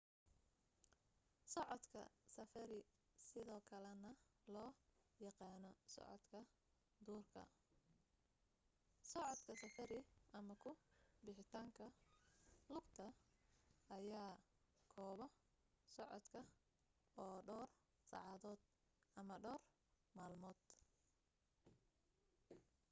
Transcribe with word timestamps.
socodka 1.53 2.01
safari 2.35 2.79
sidoo 3.29 3.61
kale 3.69 3.91
na 4.03 4.11
loo 4.53 4.71
yaqaano 5.25 5.69
socodka 5.93 6.39
duurka” 7.05 7.43
socodka 9.11 9.51
safari” 9.63 9.99
ama 10.37 10.53
ku 10.61 10.69
bixitaanka 11.23 11.83
lugta” 12.71 13.05
ayaa 13.97 14.33
koobo 14.93 15.25
socodka 15.95 16.39
oo 17.23 17.37
dhawr 17.47 17.69
saacadood 18.09 18.61
ama 19.19 19.35
dhawr 19.43 19.61
maalmood 20.15 20.59